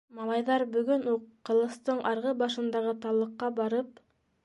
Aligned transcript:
Малайҙар 0.19 0.63
бөгөн 0.75 1.05
үк 1.11 1.27
Ҡылыстың 1.51 2.01
арғы 2.15 2.35
башындағы 2.43 2.99
таллыҡҡа 3.07 3.55
барып 3.63 4.07